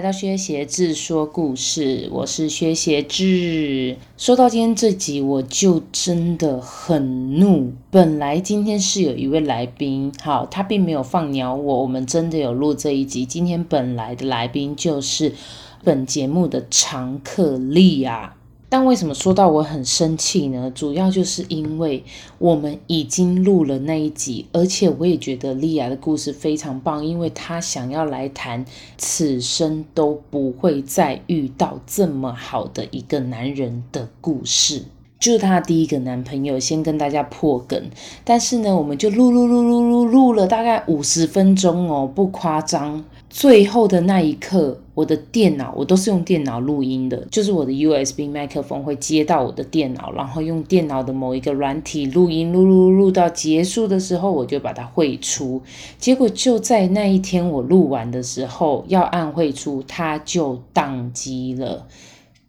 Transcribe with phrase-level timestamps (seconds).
[0.00, 3.98] 来到薛鞋志说故事，我是薛鞋志。
[4.16, 7.74] 说到今天这集，我就真的很怒。
[7.90, 13.26] 本来今天是有一位来宾，好，他并没有放鸟我，我们真的有录这一集。
[13.26, 15.34] 今天本来的来宾就是
[15.84, 18.36] 本节目的常客丽啊。
[18.70, 20.70] 但为什么说到我很生气呢？
[20.72, 22.04] 主要就是因为
[22.38, 28.64] 我们已经录了那一集，而且我也觉得莉亚的故事非常棒，因为她想要来谈
[28.96, 34.84] 此生都不会再遇到这么好的一个男人的故事，
[35.18, 36.60] 就是她第一个男朋友。
[36.60, 37.90] 先跟大家破梗，
[38.22, 43.02] 但是呢，我们就录录录录录录了大概五十分钟哦，不夸张。
[43.30, 55.62] 最后的那一刻，我的电脑，我都是用电脑录音的，就是我的 USB 麦克风会接到我的电脑，然后用电脑的某一个软体录音，录录录到结束的时候，我就把它汇出。
[55.96, 61.86] 结果就在那一天我录完的时候，要按汇出，它就宕机了，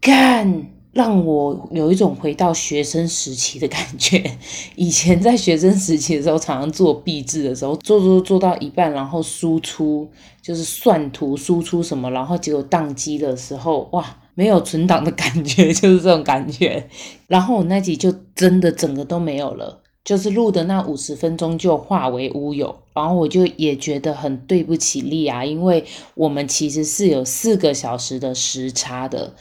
[0.00, 0.66] 干！
[0.92, 4.36] 让我有一种回到学生时期的感觉。
[4.76, 10.08] 以前在学生时期的时候，常常做毕制的时候，做做做到一半，然后输出
[10.42, 14.04] 就是算图输出什么，然后结果宕机的时候，哇，
[14.34, 16.88] 没有存档的感觉， 就是这种感觉。
[17.26, 22.76] 然后我那集就真的整个都没有了，就是录的那五十分钟就化为乌有。
[22.94, 25.82] 然后我就也觉得很对不起莉亚，因为
[26.14, 29.32] 我们其实是有四个小时的时差的。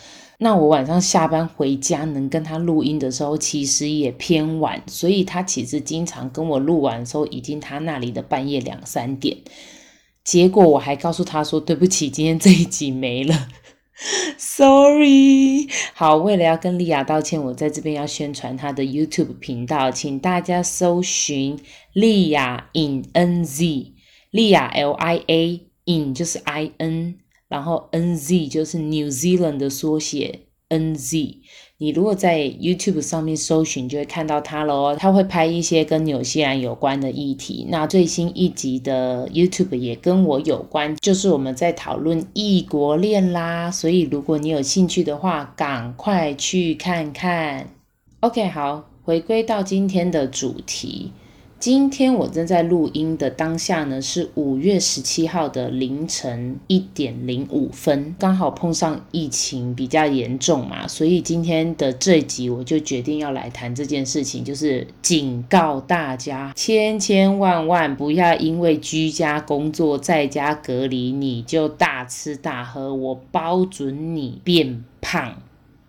[0.43, 9.37] 那我晚上下班回家能跟他录音的时候，其实也偏晚，所以他其实经常跟我录完的时候，已经他那里的半夜两三点。
[10.23, 13.49] 结果我还告诉他说：“对不起，今天这一集没了，
[14.35, 21.59] sorry。”好，为了要跟莉亚道歉，我在这边要宣传他的 YouTube 频道，请大家搜寻
[21.93, 23.93] 莉亚 in N Z，
[24.31, 27.20] 莉亚 L I A in 就是 I N。
[27.51, 30.39] 然后 N Z 就是 New Zealand 的缩写
[30.69, 31.39] ，N Z。
[31.79, 34.95] 你如果在 YouTube 上面搜寻，就会看到他了哦。
[34.97, 37.65] 他会拍一些跟纽西兰有关的议题。
[37.69, 43.69] 那最新一集的 YouTube 也跟我有关，就是我们在讨论异国恋啦。
[43.69, 47.67] 所以如果你有兴趣的话，赶快去看看。
[48.21, 51.11] OK，好，回归到今天的主题。
[51.61, 75.35] 今天我正在录音的当下呢，是五月十七号的凌晨一点零五分，刚好碰上疫情比较严重嘛，所以今天的这集我就决定要来谈这件事情，就是警告大家，千千万万不要因为居家工作在家隔离，你就大吃大喝，我包准你变胖，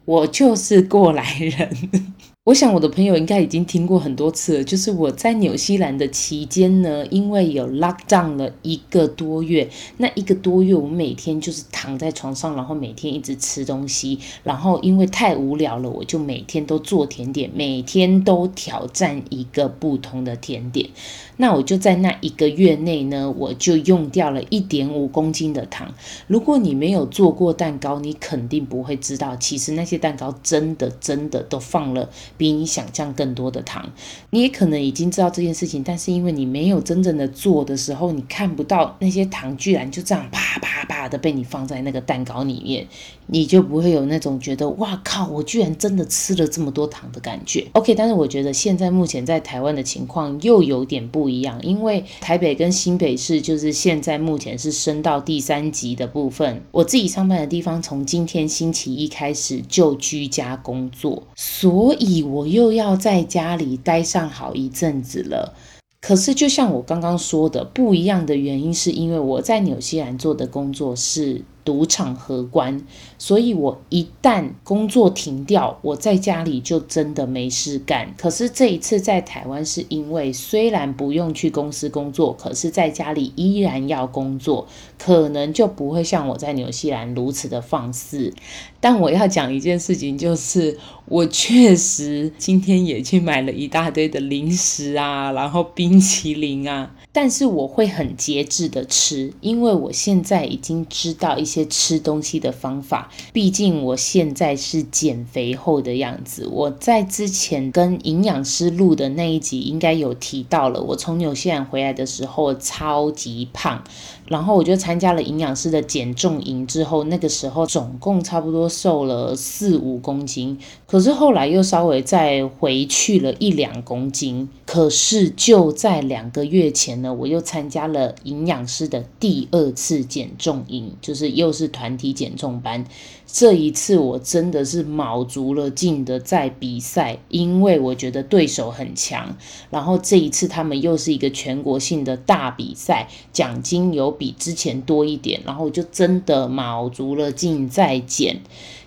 [0.04, 2.11] 我就是过来人。
[2.44, 20.90] 我想我的朋友应该已经听过很多次了，就是我在纽西兰的期间呢，因为有 lock down 了一个多月，那一个多月我每天就是躺在床上，然后每天一直吃东西，然后因为太无聊了，我就每天都做甜点，每天都挑战一个不同的甜点。
[21.36, 25.94] 那我就在那一个月内呢，我就用掉了一点五公斤的糖。
[26.26, 33.90] 如果你没有做过蛋糕，你肯定不会知道，其实那些蛋糕真的真的都放了比你想象更多的糖。
[34.30, 42.86] 你也可能已经知道这件事情，但是因为你没有真正的做的时候，你看不到那些糖居然就这样啪啪啪的被你放在那个蛋糕里面。
[43.28, 47.66] 你就不会有那种觉得哇靠，我居然真的吃了这么多糖的感觉。
[47.72, 56.62] OK，但是我觉得现在目前在台湾的情况又有点不一样，因为台北跟新北市就是现在目前是升到第三级的部分。
[56.72, 65.54] 我自己上班的地方从今天星期一开始就居家工作，所以我又要在家里待上好一阵子了。
[66.00, 71.42] 可是就像我刚刚说的，不一样的原因是因为我在纽西兰做的工作是。
[71.64, 72.80] 赌场荷官，
[73.18, 78.12] 所以我一旦工作停掉，我在家里就真的没事干。
[78.16, 84.66] 可是这一次在台湾，是因为虽然不用去公司工作，可是在家里依然要工作，
[84.98, 88.34] 可能就不会像我在纽西兰如此的放肆。
[88.80, 90.76] 但我要讲一件事情，就是
[91.06, 96.90] 我确实今天也去买了一大堆的零食啊，然后冰淇淋啊。
[97.12, 103.10] 但是我会很节制的吃，因为我现在已经知道一些吃东西的方法。
[103.32, 106.48] 毕竟我现在是减肥后的样子。
[106.50, 113.84] 我在之前跟营养师录的那一集应该有提到了，我从纽西兰回来的时候超级胖。
[114.32, 124.48] 然后我就参加了营养师的减重营之后，那个时候总共差不多瘦了四五公斤，可是后来又稍微再回去了一两公斤。
[124.64, 132.86] 可是就在两个月前呢，我又参加了营养师的第二次减重营，就是又是团体减重班。
[133.34, 139.34] 这一次我真的是卯足了劲的在比赛，因为我觉得对手很强。
[139.70, 148.42] 然后这一次他们又是一个全国性的大比赛，奖金有比之前多一点，然后我就真的卯足了劲在减。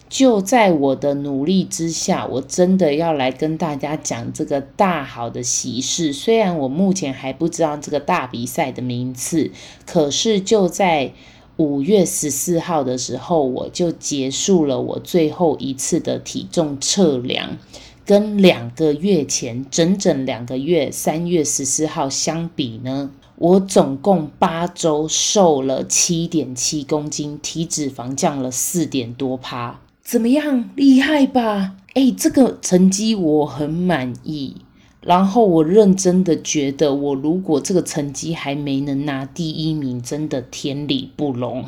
[0.07, 6.13] 就在我的努力之下，我真的要来跟大家讲这个大好的喜事。
[6.13, 9.49] 虽然我目前还不知道这个大比赛的名次，
[9.87, 11.11] 可是就在
[11.57, 17.57] 五月十四号的时候，我就结束了我最后一次的体重测量。
[18.05, 29.79] 跟两个月前，整整两个月，三月十四号相比呢，我总共八周瘦了七点七公斤，体脂肪降了四点多趴。
[30.03, 30.69] 怎么样？
[30.75, 31.77] 厉害吧？
[31.95, 34.57] 哎，这个成绩我很满意。
[35.05, 41.63] 然后我认真的觉得，我如果这个成绩还没能拿第一名，真的天理不容。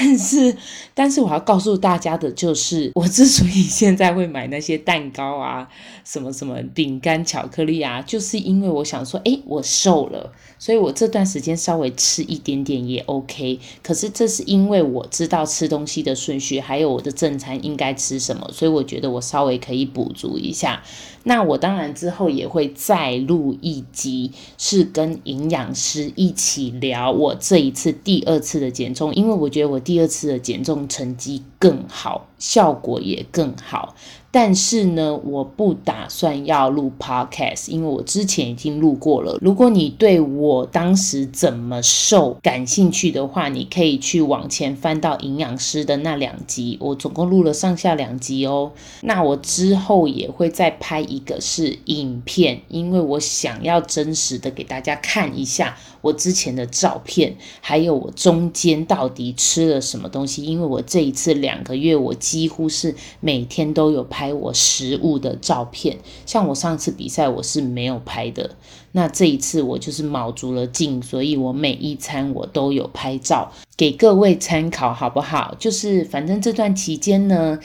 [0.00, 0.56] 但是，
[0.94, 5.68] 但是我要告诉大家的就是，我之所以现在会买那些蛋糕啊、
[6.04, 13.60] 什么什么饼干、巧克力啊，就是因为我想说，诶，我瘦了，所以我这段时间稍微吃一点点也 OK。
[13.82, 20.82] 可是这是因为我知道吃东西的顺序，还有我的正餐应该吃什么，所以我觉得我稍微可以补足一下。
[21.22, 33.96] 那我当然之后也会再录一集，是跟营养师一起聊我这一次第二次的减重，因为我觉得我第二次的减重成绩更好，效果也更好。
[34.32, 39.36] 但是呢，我不打算要录 podcast，因为我之前已经录过了。
[39.40, 48.70] 如果你对我当时怎么瘦感兴趣的话，你可以去往前翻到营养师的那两集，我总共录了上下两集哦。
[49.00, 60.44] 那我之后也会再拍一个是影片，因为我想要真实的给大家看一下我之前的照片，还有我中间到底吃了什么东西。
[60.44, 64.19] 因为我这一次两个月，我几乎是每天都有拍。
[64.20, 65.96] 拍我食物的照片，
[66.26, 68.50] 像我上次比赛我是没有拍的，
[68.92, 75.56] 那这一次我就是卯足了劲，所以我每一餐我都有拍照给各位参考，好不好？
[75.58, 77.58] 就是反正这段期间呢，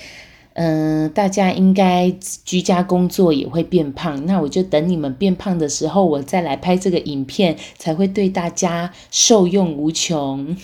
[0.54, 2.10] 嗯、大家应该
[2.46, 10.56] 居家工作也会变胖，那我就等你们变胖的时候，我再来拍这个影片，才会对大家受用无穷。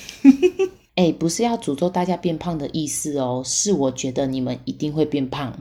[0.95, 5.57] 哎，不是要诅咒大家变胖的意思哦，是我觉得你们一定会变胖，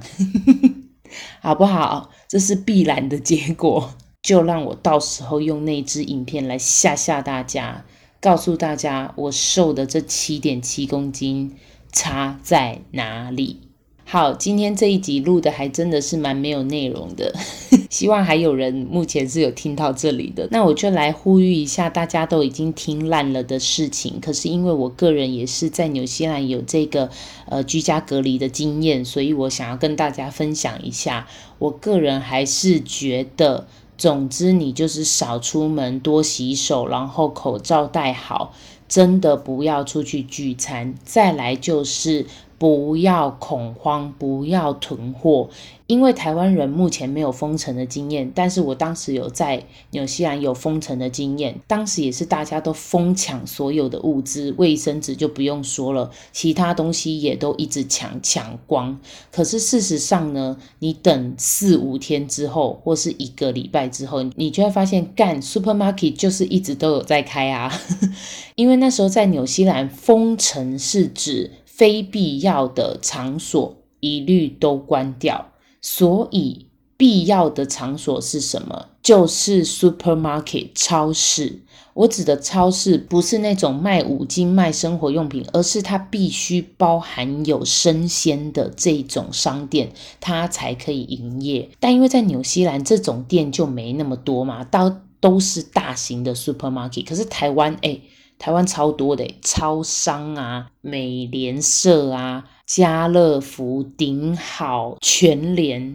[1.41, 2.11] 好不好？
[2.29, 3.95] 这是必然的结果。
[4.23, 7.87] 就让我到时候用那支影片来吓吓大家，
[8.21, 11.57] 告诉大家我瘦的这七点七公斤
[11.91, 13.70] 差在哪里。
[14.13, 17.33] 好，今天这一集录的还真的是蛮没有内容的，
[17.89, 20.49] 希望还有人目前是有听到这里的。
[20.51, 24.19] 那我就来呼吁一下，大家都已经听烂了的事情。
[24.21, 27.09] 可是因为我个人也是在纽西兰有这个
[27.47, 31.29] 呃居家隔离的经验，所以我想要跟大家分享一下。
[31.61, 38.53] 我个人还是觉得，总之你就是少出门，多洗手，然后口罩戴好，
[38.89, 40.97] 真的不要出去聚餐。
[41.05, 42.27] 再来就是。
[42.61, 45.49] 不要恐慌，不要囤货，
[45.87, 59.01] 因为台湾人目前没有封城的经验，但是我当时有在纽西兰有封城的经验，当时也是大家都疯抢所有的物资，卫生纸就不用说了，其他东西也都一直抢抢光。
[59.33, 67.73] 可是事实上呢，你等四五天之后，或是一个礼拜之后，你就会发现，干 supermarket 就是一直都有在开啊，
[68.55, 71.53] 因为那时候在纽西兰封城是指。
[71.81, 76.67] 非必要的场所一律都关掉，所以
[76.99, 78.89] 必要的场所是什么？
[79.03, 81.63] 就是 supermarket 超市。
[81.95, 91.71] 我指的超市不是那种卖五金、卖生活用品，而是它必须包含有生鲜的这种商店，它才可以营业。
[91.81, 97.07] 但因为在纽西兰这种店就没那么多嘛，都都是大型的 supermarket。
[97.07, 98.03] 可是台湾，诶
[98.41, 105.95] 台湾超多的，超商啊、美联社啊、家乐福、顶好、全联，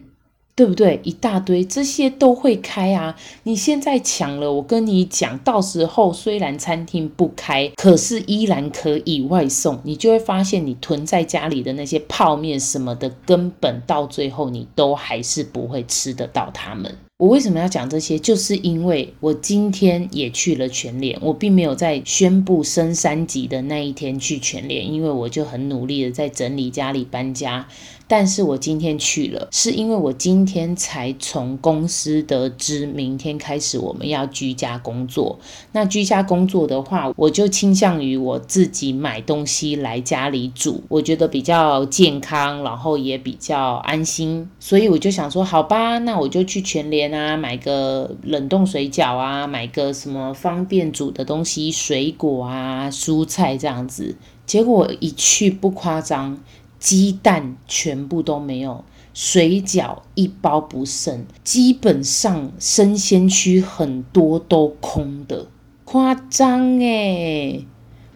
[0.55, 0.99] 对不对？
[1.03, 3.15] 一大堆，这些都会开啊！
[3.43, 9.79] 你现在抢了，我跟你讲，到时候虽然餐厅不开，可是依然可以外送。
[9.83, 16.95] 你就会发现，你囤在家里的那些泡面什么的，根本到最后你都还是不会吃得到它们。
[17.17, 18.19] 我为什么要讲这些？
[18.19, 27.67] 就是因为我今天也去了全联，我并没有在宣布升三级的那一天去全联，因为我就很努力的在整理家里搬家。
[28.07, 35.39] 但是我今天去了，是因为我今天才从公司得知，明天开始我们要居家工作。
[35.71, 44.47] 那居家工作的话，我就倾向于我自己买东西来家里煮，我觉得比较健康，然后也比较安心。
[44.59, 54.15] 所以我就想说，好吧，那我就去全联啊，买个冷冻水饺啊，买个什么方便煮的东西，水果啊、蔬菜这样子。
[54.45, 56.37] 结果一去不夸张。
[56.77, 65.47] 鸡蛋全部都没有，水饺一包不剩，基本上生鲜区很多都空的，
[65.83, 67.65] 夸张诶。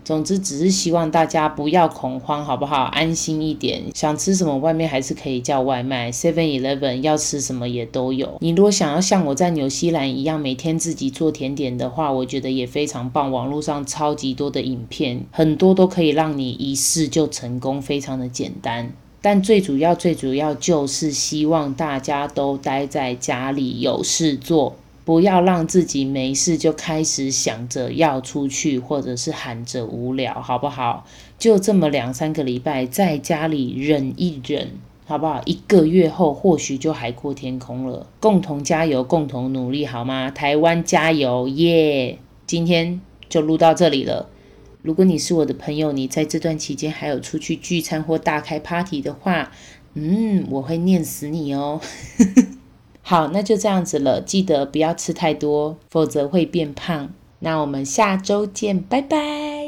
[0.09, 2.85] 总之，只是希望大家不要恐慌，好不好？
[2.85, 3.83] 安心一点。
[3.93, 8.35] 想吃什么，外面还是可以叫外卖，Seven Eleven 要吃什么也都有。
[8.39, 13.31] 你如果想要像我在纽西兰一样每天自己做甜点的话，我觉得也非常棒。
[13.31, 18.91] 网络上超级多的影片，很多都可以让你一试就成功，非常的简单。
[19.21, 24.75] 但最主要、最主要就是希望大家都待在家里有事做。
[25.09, 31.03] 不要让自己没事就开始想着要出去，或者是喊着无聊，好不好？
[31.39, 34.69] 就这么两三个礼拜，在家里忍一忍，
[35.07, 35.41] 好不好？
[35.45, 38.05] 一个月后或许就海阔天空了。
[38.19, 40.29] 共同加油，共同努力，好吗？
[40.29, 44.29] 台湾加油，耶、今天就录到这里了。
[44.83, 49.51] 如果你是我的朋友，你在这段期间还有出去聚餐或大开 party 的话，
[49.95, 51.81] 嗯，我会念死你哦。
[53.09, 54.21] 好，那就这样子了。
[54.21, 57.09] 记得不要吃太多，否则会变胖。
[57.39, 59.58] 那我们下周见，拜拜。